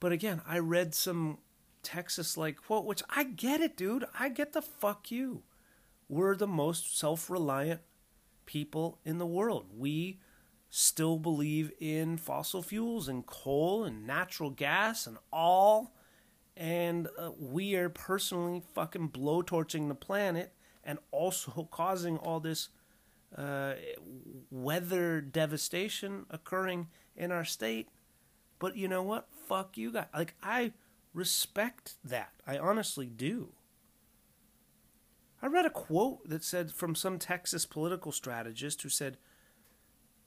[0.00, 1.38] But again, I read some
[1.82, 4.04] Texas like quote, which I get it, dude.
[4.18, 5.42] I get the fuck you.
[6.08, 7.80] We're the most self reliant
[8.46, 9.66] people in the world.
[9.76, 10.18] We
[10.68, 15.94] still believe in fossil fuels and coal and natural gas and all.
[16.56, 20.52] And uh, we are personally fucking blowtorching the planet
[20.84, 22.68] and also causing all this
[23.36, 23.74] uh,
[24.50, 27.88] weather devastation occurring in our state.
[28.58, 29.28] But you know what?
[29.48, 30.06] Fuck you guys.
[30.14, 30.72] Like, I
[31.12, 32.32] respect that.
[32.46, 33.52] I honestly do.
[35.42, 39.16] I read a quote that said from some Texas political strategist who said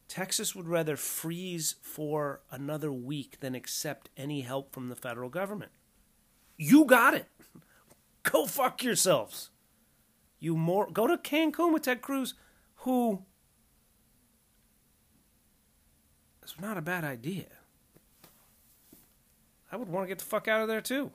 [0.08, 5.72] Texas would rather freeze for another week than accept any help from the federal government.
[6.58, 7.28] You got it.
[8.24, 9.50] Go fuck yourselves.
[10.40, 12.34] You more go to Cancun with Ted Cruz,
[12.78, 13.24] who
[16.42, 17.46] it's not a bad idea.
[19.74, 21.10] I would want to get the fuck out of there too.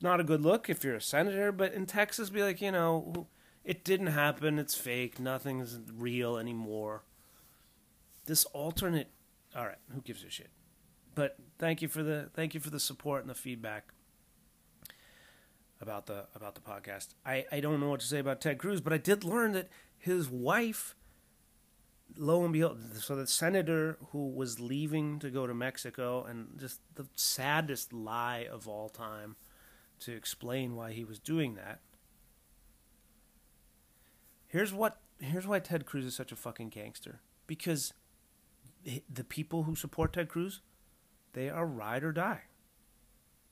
[0.00, 3.26] Not a good look if you're a senator, but in Texas, be like, you know,
[3.64, 4.60] it didn't happen.
[4.60, 5.18] It's fake.
[5.18, 7.02] Nothing's real anymore.
[8.26, 9.10] This alternate.
[9.56, 10.50] All right, who gives a shit?
[11.16, 13.92] But thank you for the thank you for the support and the feedback
[15.80, 17.08] about the about the podcast.
[17.26, 19.68] I, I don't know what to say about Ted Cruz, but I did learn that
[19.98, 20.94] his wife,
[22.16, 26.80] lo and behold, so the senator who was leaving to go to Mexico, and just
[26.94, 29.36] the saddest lie of all time
[30.00, 31.80] to explain why he was doing that.
[34.48, 37.20] Here's what here's why Ted Cruz is such a fucking gangster.
[37.46, 37.94] Because
[38.84, 40.60] the people who support Ted Cruz,
[41.32, 42.42] they are ride or die.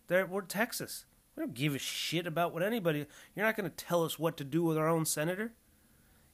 [0.08, 1.06] They're, we're Texas.
[1.36, 3.06] We don't give a shit about what anybody.
[3.34, 5.52] You're not going to tell us what to do with our own senator.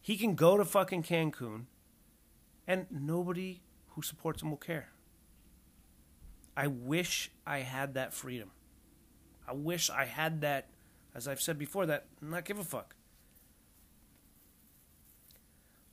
[0.01, 1.65] He can go to fucking Cancun,
[2.67, 4.89] and nobody who supports him will care.
[6.57, 8.51] I wish I had that freedom.
[9.47, 10.69] I wish I had that,
[11.15, 12.97] as I've said before, that not give a fuck.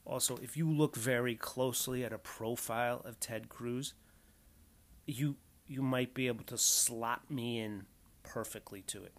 [0.05, 3.93] Also, if you look very closely at a profile of Ted Cruz,
[5.05, 7.85] you you might be able to slot me in
[8.21, 9.13] perfectly to it.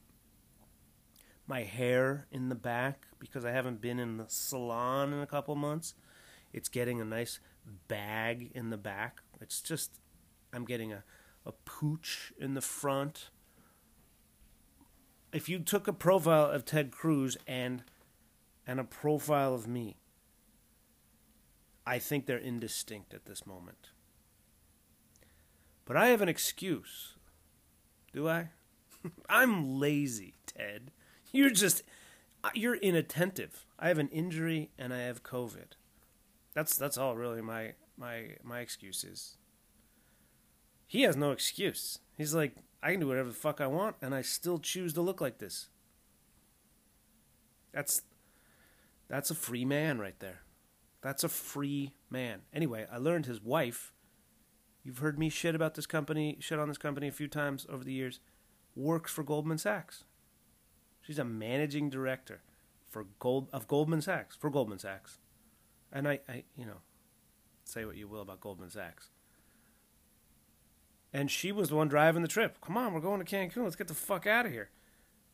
[1.46, 5.54] My hair in the back, because I haven't been in the salon in a couple
[5.56, 5.94] months,
[6.54, 7.40] it's getting a nice
[7.88, 9.22] bag in the back.
[9.40, 9.98] It's just,
[10.52, 11.02] I'm getting a,
[11.44, 13.30] a pooch in the front.
[15.32, 17.82] If you took a profile of Ted Cruz and
[18.66, 19.98] and a profile of me,
[21.84, 23.90] I think they're indistinct at this moment.
[25.84, 27.16] But I have an excuse.
[28.12, 28.50] Do I?
[29.28, 30.92] I'm lazy, Ted.
[31.30, 31.82] You're just
[32.44, 33.66] uh, you're inattentive.
[33.78, 35.72] I have an injury and I have COVID.
[36.54, 39.36] That's that's all really my my my excuse is.
[40.86, 41.98] He has no excuse.
[42.16, 45.02] He's like, I can do whatever the fuck I want and I still choose to
[45.02, 45.68] look like this.
[47.72, 48.02] That's
[49.08, 50.40] that's a free man right there.
[51.02, 52.42] That's a free man.
[52.52, 53.92] Anyway, I learned his wife.
[54.82, 57.84] You've heard me shit about this company, shit on this company a few times over
[57.84, 58.20] the years
[58.76, 60.04] works for Goldman Sachs.
[61.00, 62.42] She's a managing director
[62.88, 65.18] for Gold of Goldman Sachs for Goldman Sachs.
[65.94, 66.82] And I, I you know,
[67.64, 69.08] say what you will about Goldman Sachs.
[71.12, 72.60] And she was the one driving the trip.
[72.60, 73.62] Come on, we're going to Cancun.
[73.62, 74.70] Let's get the fuck out of here.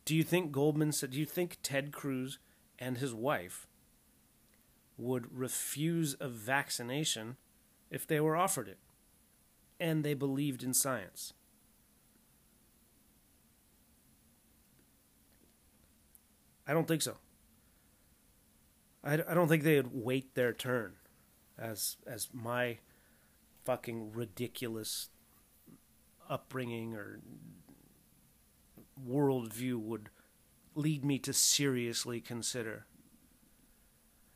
[0.05, 1.13] Do you think Goldman said?
[1.13, 2.39] Do you think Ted Cruz
[2.79, 3.67] and his wife
[4.99, 7.37] would refuse a vaccination
[7.91, 8.79] if they were offered it,
[9.79, 11.33] and they believed in science?
[16.67, 17.17] I don't think so.
[19.03, 20.93] I, I don't think they'd wait their turn,
[21.59, 22.79] as as my
[23.65, 25.09] fucking ridiculous
[26.29, 27.21] upbringing or
[29.09, 30.11] worldview would
[30.75, 32.87] lead me to seriously consider.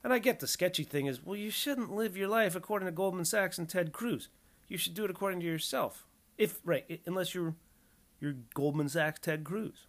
[0.03, 2.93] And I get the sketchy thing is, well, you shouldn't live your life according to
[2.93, 4.29] Goldman Sachs and Ted Cruz.
[4.69, 6.07] You should do it according to yourself.
[6.37, 7.55] If right, unless you're
[8.21, 9.87] you're Goldman Sachs Ted Cruz.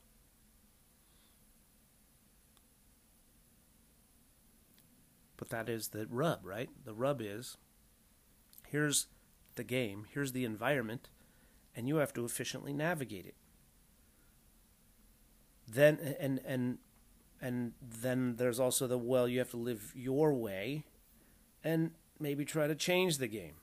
[5.38, 6.70] But that is the rub, right?
[6.86, 7.58] The rub is
[8.68, 9.08] here's
[9.56, 11.10] the game, here's the environment,
[11.76, 13.36] and you have to efficiently navigate it.
[15.68, 16.78] Then and and
[17.42, 20.86] and then there's also the well, you have to live your way
[21.64, 23.56] and maybe try to change the game.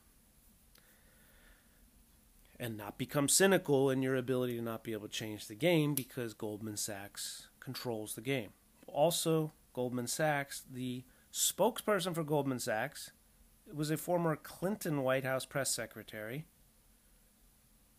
[2.58, 5.94] And not become cynical in your ability to not be able to change the game
[5.94, 8.50] because Goldman Sachs controls the game.
[8.86, 11.02] Also, Goldman Sachs, the
[11.32, 13.12] spokesperson for Goldman Sachs,
[13.72, 16.44] was a former Clinton White House press secretary.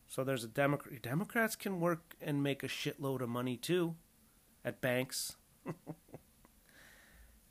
[0.07, 1.01] So there's a Democrat.
[1.01, 3.95] Democrats can work and make a shitload of money too
[4.63, 5.35] at banks.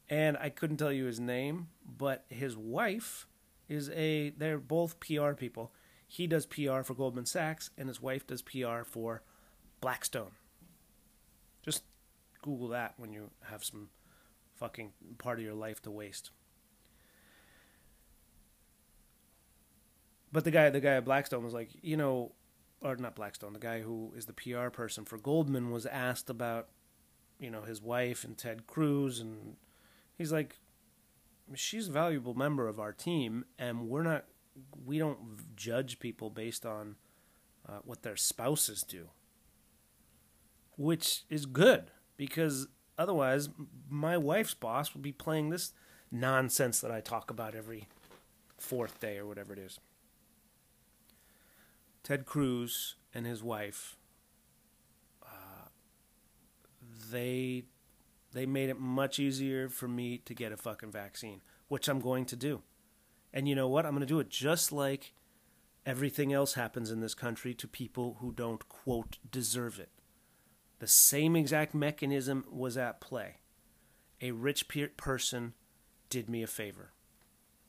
[0.09, 3.27] and I couldn't tell you his name, but his wife
[3.69, 4.31] is a.
[4.31, 5.73] They're both PR people.
[6.07, 9.23] He does PR for Goldman Sachs, and his wife does PR for
[9.81, 10.33] Blackstone.
[11.65, 11.85] Just
[12.43, 13.89] Google that when you have some
[14.63, 16.31] fucking part of your life to waste.
[20.31, 22.31] But the guy, the guy at Blackstone was like, you know,
[22.81, 26.69] or not Blackstone, the guy who is the PR person for Goldman was asked about,
[27.41, 29.57] you know, his wife and Ted Cruz, and
[30.17, 30.61] he's like,
[31.55, 34.27] she's a valuable member of our team, and we're not,
[34.87, 36.95] we don't judge people based on
[37.69, 39.09] uh, what their spouses do,
[40.77, 42.69] which is good because
[43.03, 43.49] Otherwise,
[43.89, 45.73] my wife's boss would be playing this
[46.11, 47.89] nonsense that I talk about every
[48.59, 49.81] fourth day or whatever it is.
[52.05, 53.97] Ted Cruz and his wife,
[55.25, 55.69] uh,
[57.11, 57.65] they
[58.33, 62.25] they made it much easier for me to get a fucking vaccine, which I'm going
[62.27, 62.63] to do.
[63.33, 63.85] And you know what?
[63.85, 65.13] I'm going to do it just like
[65.85, 69.89] Everything else happens in this country to people who don't, quote, deserve it.
[70.83, 73.37] The same exact mechanism was at play.
[74.21, 75.55] A rich pe- person
[76.11, 76.91] did me a favor.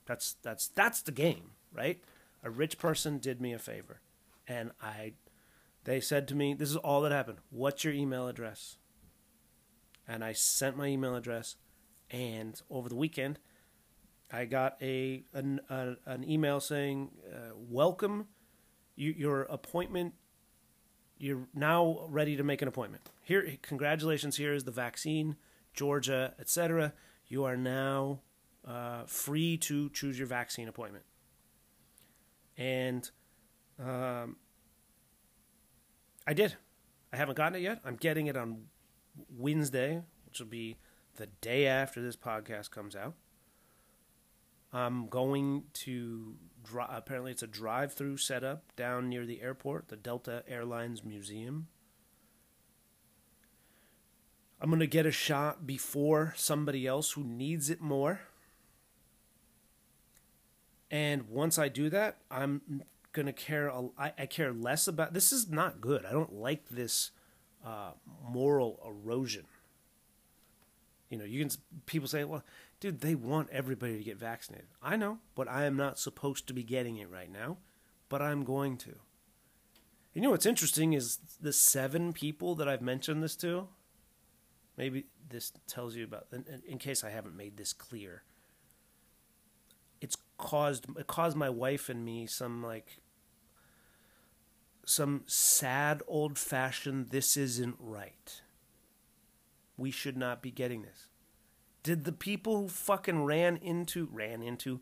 [0.08, 2.04] That's that's that's the game, right?
[2.44, 4.02] A rich person did me a favor,
[4.48, 5.14] and I,
[5.84, 7.38] they said to me, "This is all that happened.
[7.52, 8.78] What's your email address?"
[10.08, 11.56] And I sent my email address,
[12.10, 13.38] and over the weekend,
[14.32, 18.30] I got a an, a, an email saying, uh, "Welcome,
[18.96, 20.16] you, your appointment.
[21.24, 23.10] You're now ready to make an appointment.
[23.22, 24.36] Here, congratulations.
[24.36, 25.38] Here is the vaccine,
[25.74, 26.92] Georgia, etc.
[27.30, 28.20] You are now
[28.68, 31.06] uh, free to choose your vaccine appointment."
[32.58, 33.10] And
[33.80, 34.36] um,
[36.28, 36.58] I did.
[37.14, 37.80] I haven't gotten it yet.
[37.86, 38.66] I'm getting it on
[39.30, 40.76] Wednesday, which will be
[41.16, 43.14] the day after this podcast comes out.
[44.74, 50.44] I'm going to dri- apparently it's a drive-through setup down near the airport, the Delta
[50.48, 51.68] Airlines Museum.
[54.62, 58.22] I'm going to get a shot before somebody else who needs it more.
[60.90, 65.14] And once I do that, I'm going to care a, I, I care less about
[65.14, 66.06] this is not good.
[66.06, 67.12] I don't like this
[67.66, 67.92] uh,
[68.26, 69.46] moral erosion.
[71.10, 71.56] You know, you can
[71.86, 72.44] people say, "Well,
[72.84, 76.54] dude, they want everybody to get vaccinated." I know, but I am not supposed to
[76.54, 77.58] be getting it right now,
[78.10, 78.96] but I'm going to.
[80.14, 83.68] You know what's interesting is the seven people that I've mentioned this to.
[84.78, 88.24] Maybe this tells you about, in, in case I haven't made this clear.
[90.02, 93.00] It's caused it caused my wife and me some like
[94.86, 98.42] some sad old fashioned this isn't right
[99.78, 101.10] we should not be getting this.
[101.84, 104.80] Did the people who fucking ran into ran into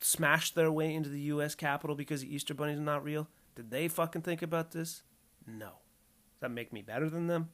[0.00, 3.28] smashed their way into the US Capitol because the Easter Bunny's not real?
[3.54, 5.02] Did they fucking think about this?
[5.46, 5.66] No.
[5.66, 7.50] Does that make me better than them?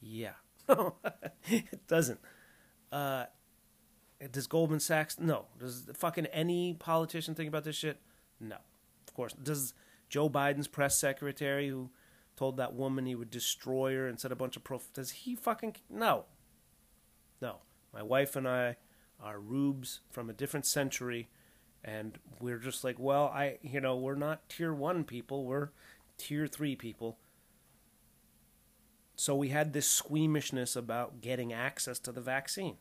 [0.00, 0.34] Yeah.
[1.48, 2.20] it doesn't.
[2.92, 3.24] Uh,
[4.30, 5.18] does Goldman Sachs?
[5.18, 5.46] No.
[5.58, 8.00] Does fucking any politician think about this shit?
[8.40, 8.56] No.
[9.06, 9.32] Of course.
[9.32, 9.74] Does
[10.08, 11.90] Joe Biden's press secretary, who
[12.36, 14.88] told that woman he would destroy her and said a bunch of prof.
[14.92, 16.24] Does he fucking no?
[17.40, 17.58] No.
[17.92, 18.76] My wife and I
[19.22, 21.28] are rubes from a different century,
[21.82, 25.44] and we're just like, well, I, you know, we're not tier one people.
[25.44, 25.70] We're
[26.16, 27.18] tier three people.
[29.16, 32.76] So we had this squeamishness about getting access to the vaccine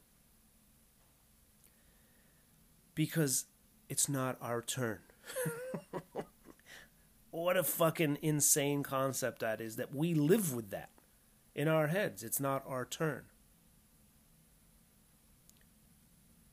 [2.94, 3.46] because
[3.90, 5.00] it's not our turn.
[7.32, 10.90] what a fucking insane concept that is that we live with that
[11.56, 12.24] in our heads.
[12.24, 13.24] It's not our turn.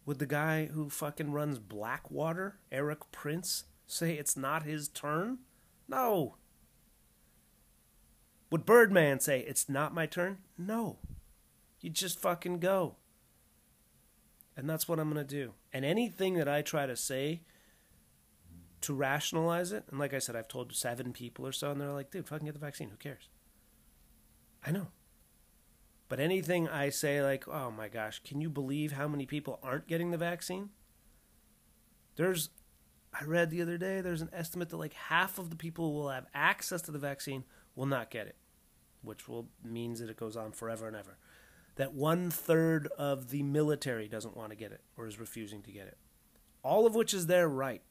[0.07, 5.39] Would the guy who fucking runs Blackwater, Erik Prince, say it's not his turn?
[5.89, 6.37] No.
[8.51, 10.39] Would Birdman say it's not my turn?
[10.59, 10.99] No.
[11.81, 12.97] You just fucking go.
[14.57, 15.55] And that's what I'm going to do.
[15.73, 17.41] And anything that I try to say
[18.85, 19.85] to rationalize it.
[19.91, 22.45] And like I said, I've told seven people or so, and they're like, dude, fucking
[22.45, 22.91] get the vaccine.
[22.91, 23.31] Who cares?
[24.65, 24.89] I know.
[26.09, 29.89] But anything I say, like, oh my gosh, can you believe how many people aren't
[29.89, 30.71] getting the vaccine?
[32.17, 32.51] There's,
[33.13, 35.99] I read the other day, there's an estimate that like half of the people who
[35.99, 37.45] will have access to the vaccine
[37.75, 38.37] will not get it,
[39.03, 41.17] which will means that it goes on forever and ever.
[41.77, 45.73] That one third of the military doesn't want to get it or is refusing to
[45.73, 45.97] get it.
[46.63, 47.83] All of which is their right.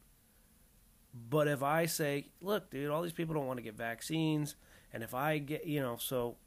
[1.30, 4.56] But if I say, look, dude, all these people don't want to get vaccines,
[4.92, 6.38] and if I get, you know, so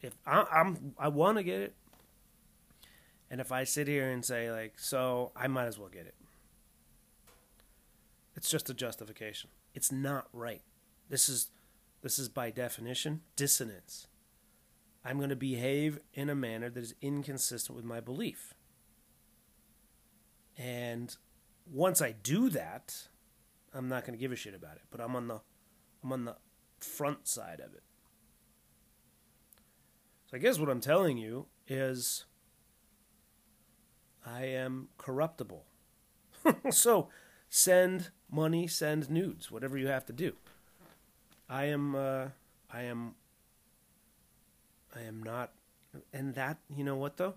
[0.00, 1.74] if I, I'm, I want to get it,
[3.30, 6.14] and if I sit here and say like, so I might as well get it,
[8.36, 9.50] it's just a justification.
[9.74, 10.62] It's not right.
[11.08, 11.50] This is,
[12.02, 14.06] this is by definition dissonance.
[15.04, 18.54] I'm going to behave in a manner that is inconsistent with my belief.
[20.58, 21.14] And
[21.70, 23.08] once I do that,
[23.72, 24.82] I'm not going to give a shit about it.
[24.90, 25.40] But I'm on the
[26.02, 26.36] I'm on the
[26.80, 27.82] front side of it.
[30.26, 32.24] So I guess what I'm telling you is
[34.24, 35.64] I am corruptible.
[36.70, 37.08] so
[37.48, 40.34] send money, send nudes, whatever you have to do.
[41.48, 42.28] I am uh,
[42.72, 43.14] I am
[44.94, 45.52] I am not
[46.12, 47.34] and that you know what though?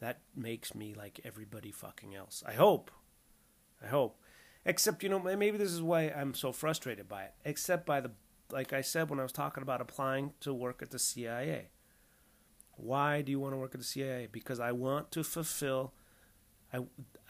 [0.00, 2.42] That makes me like everybody fucking else.
[2.46, 2.90] I hope.
[3.82, 4.18] I hope.
[4.64, 7.34] Except, you know, maybe this is why I'm so frustrated by it.
[7.44, 8.10] Except by the,
[8.50, 11.68] like I said when I was talking about applying to work at the CIA.
[12.82, 14.28] Why do you want to work at the CIA?
[14.30, 15.92] Because I want to fulfill,
[16.72, 16.78] I,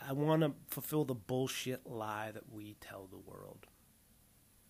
[0.07, 3.66] I want to fulfill the bullshit lie that we tell the world.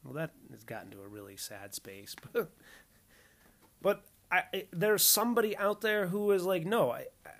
[0.04, 2.50] Well, that has gotten to a really sad space, but
[3.82, 7.30] but I, there's somebody out there who is like, no, I, I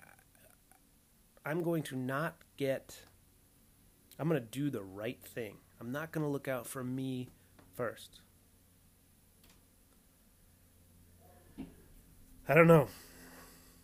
[1.45, 2.99] I'm going to not get.
[4.19, 5.57] I'm going to do the right thing.
[5.79, 7.29] I'm not going to look out for me
[7.75, 8.19] first.
[12.47, 12.87] I don't know.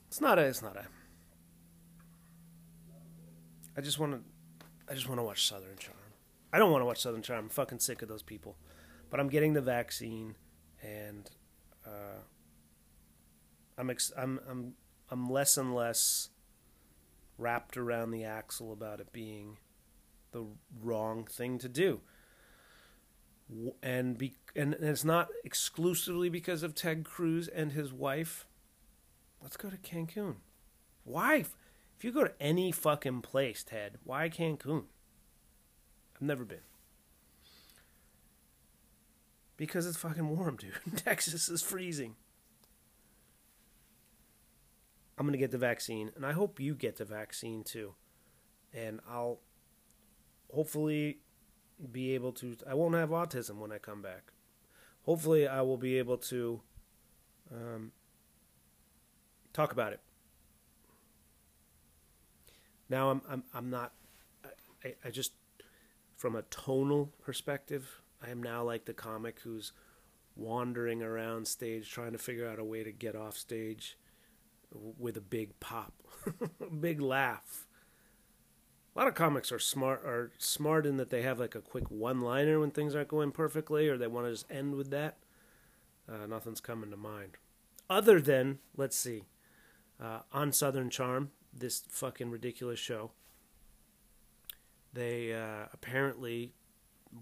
[0.08, 0.44] It's not a.
[0.44, 0.86] It's not a.
[3.78, 4.20] I just want to.
[4.90, 5.98] I just want to watch Southern Charm.
[6.52, 7.46] I don't want to watch Southern Charm.
[7.46, 8.56] I'm fucking sick of those people.
[9.10, 10.36] But I'm getting the vaccine,
[10.82, 11.30] and
[11.86, 12.22] uh,
[13.78, 14.74] I'm ex- I'm I'm
[15.10, 16.30] I'm less and less
[17.38, 19.58] wrapped around the axle about it being
[20.32, 20.46] the
[20.82, 22.02] wrong thing to do.
[23.82, 28.47] And be and it's not exclusively because of Ted Cruz and his wife.
[29.42, 30.36] Let's go to Cancun.
[31.04, 31.46] Why?
[31.98, 34.84] If you go to any fucking place, Ted, why Cancun?
[36.16, 36.60] I've never been.
[39.56, 40.74] Because it's fucking warm, dude.
[40.96, 42.16] Texas is freezing.
[45.18, 47.96] I'm going to get the vaccine, and I hope you get the vaccine too.
[48.72, 49.40] And I'll
[50.54, 51.20] hopefully
[51.92, 52.56] be able to.
[52.70, 54.32] I won't have autism when I come back.
[55.04, 56.62] Hopefully, I will be able to
[57.52, 57.92] um,
[59.58, 60.00] talk about it.
[62.90, 63.92] Now, I'm I'm I'm not.
[64.86, 65.34] I, I just
[66.16, 69.72] from a tonal perspective, I am now like the comic who's
[70.36, 73.98] wandering around stage trying to figure out a way to get off stage
[74.72, 75.94] with a big pop,
[76.62, 77.66] a big laugh.
[78.96, 81.90] A lot of comics are smart are smart in that they have like a quick
[81.90, 85.18] one liner when things aren't going perfectly, or they want to just end with that.
[86.08, 87.38] Uh, nothing's coming to mind,
[87.90, 89.24] other than let's see,
[90.02, 93.12] uh, on Southern Charm, this fucking ridiculous show.
[94.94, 96.54] They uh, apparently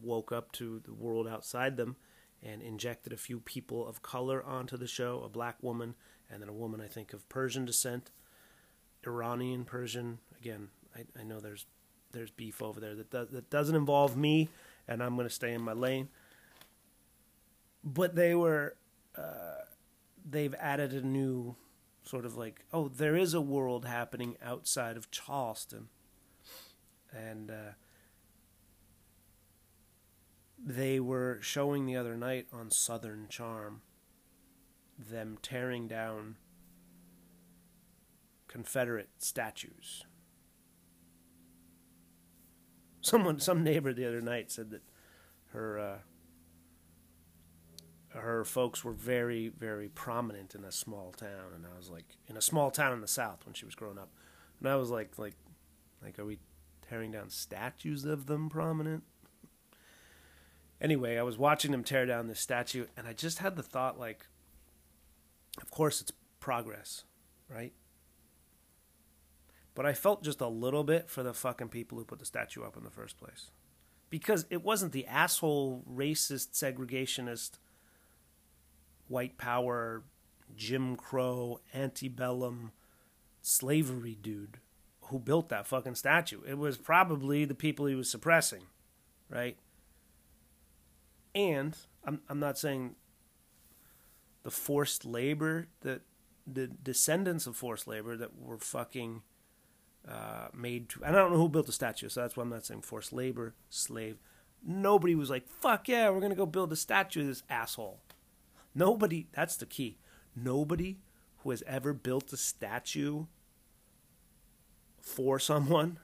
[0.02, 1.96] woke up to the world outside them
[2.44, 5.96] and injected a few people of color onto the show a black woman
[6.30, 8.12] and then a woman I think of Persian descent,
[9.06, 10.20] Iranian Persian.
[10.40, 11.66] Again, I, I know there's
[12.12, 14.50] there's beef over there that does, that doesn't involve me,
[14.88, 16.08] and I'm going to stay in my lane.
[17.84, 18.76] But they were
[19.18, 19.66] uh,
[20.28, 21.56] they've added a new
[22.06, 25.90] sort of like oh there is a world happening outside of Charleston,
[27.12, 27.52] and.
[27.52, 27.74] Uh,
[30.58, 33.82] they were showing the other night on Southern Charm
[34.98, 36.38] them tearing down
[38.48, 40.06] Confederate statues.
[43.02, 44.82] Someone, some neighbor the other night said that
[45.52, 45.98] her uh,
[48.16, 52.38] her folks were very, very prominent in a small town, and I was like, in
[52.38, 54.10] a small town in the South when she was growing up,
[54.60, 55.36] and I was like, like,
[56.02, 56.40] like, are we
[56.90, 59.04] tearing down statues of them prominent?
[60.80, 64.00] Anyway, I was watching them tear down this statue, and I just had the thought,
[64.00, 64.28] like,
[65.62, 67.06] of course, it's progress,
[67.50, 67.74] right?
[69.74, 72.64] But I felt just a little bit for the fucking people who put the statue
[72.64, 73.52] up in the first place.
[74.10, 77.60] Because it wasn't the asshole, racist, segregationist,
[79.08, 80.04] white power,
[80.56, 82.72] Jim Crow, antebellum,
[83.42, 84.60] slavery dude
[85.02, 86.42] who built that fucking statue.
[86.48, 88.64] It was probably the people he was suppressing,
[89.30, 89.58] right?
[91.34, 92.96] And I'm I'm not saying
[94.44, 96.02] the forced labor that
[96.48, 99.24] the descendants of forced labor that were fucking
[100.08, 101.04] uh, made to.
[101.04, 103.12] and I don't know who built the statue, so that's why I'm not saying forced
[103.12, 104.18] labor, slave.
[104.64, 108.00] Nobody was like, "Fuck yeah, we're gonna go build a statue of this asshole."
[108.76, 109.28] Nobody.
[109.32, 109.98] That's the key.
[110.36, 111.00] Nobody
[111.40, 113.26] who has ever built a statue
[115.00, 116.00] for someone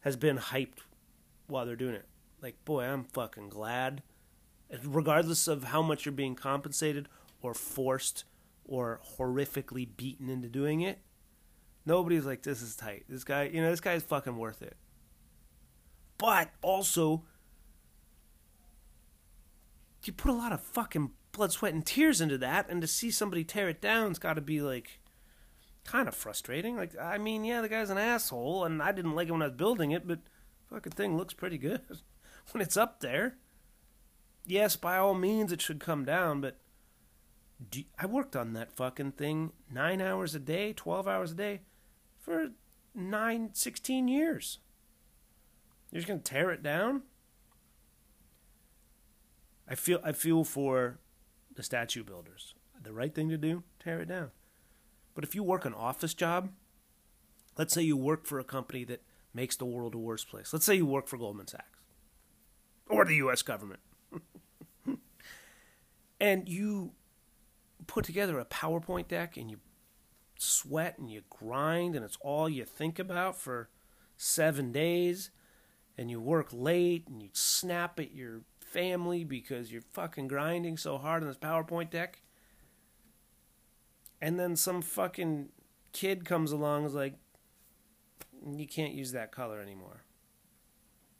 [0.00, 0.80] has been hyped
[1.46, 2.06] while they're doing it.
[2.42, 4.02] Like, boy, I'm fucking glad.
[4.84, 7.08] Regardless of how much you're being compensated
[7.40, 8.24] or forced
[8.64, 10.98] or horrifically beaten into doing it.
[11.86, 13.04] Nobody's like, this is tight.
[13.08, 14.76] This guy, you know, this guy's fucking worth it.
[16.16, 17.24] But also,
[20.04, 23.10] you put a lot of fucking blood, sweat, and tears into that, and to see
[23.10, 25.00] somebody tear it down's got to be like
[25.84, 26.76] kind of frustrating.
[26.76, 29.46] Like, I mean, yeah, the guy's an asshole, and I didn't like it when I
[29.46, 30.20] was building it, but
[30.70, 31.82] fucking thing looks pretty good
[32.52, 33.36] when it's up there.
[34.46, 36.58] Yes, by all means, it should come down, but
[37.70, 41.60] do, I worked on that fucking thing nine hours a day, 12 hours a day
[42.18, 42.50] for
[42.94, 44.58] nine, 16 years.
[45.90, 47.02] You're just going to tear it down?
[49.66, 50.98] I feel I feel for
[51.54, 52.54] the statue builders.
[52.82, 54.30] The right thing to do, tear it down.
[55.14, 56.50] But if you work an office job,
[57.56, 59.02] let's say you work for a company that
[59.32, 60.52] makes the world a worse place.
[60.52, 61.80] Let's say you work for Goldman Sachs
[62.88, 63.80] or the US government.
[66.20, 66.92] and you
[67.86, 69.58] put together a PowerPoint deck and you
[70.38, 73.68] sweat and you grind and it's all you think about for
[74.16, 75.30] seven days
[75.96, 78.42] and you work late and you snap at your
[78.74, 82.20] family because you're fucking grinding so hard on this PowerPoint deck.
[84.20, 85.50] And then some fucking
[85.92, 87.14] kid comes along is like,
[88.44, 90.02] you can't use that color anymore.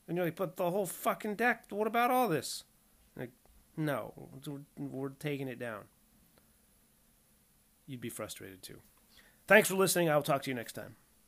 [0.09, 2.65] And you're like, but the whole fucking deck, what about all this?
[3.17, 3.31] Like,
[3.77, 4.13] no,
[4.77, 5.85] we're taking it down.
[7.87, 8.81] You'd be frustrated too.
[9.47, 10.09] Thanks for listening.
[10.09, 10.97] I will talk to you next time.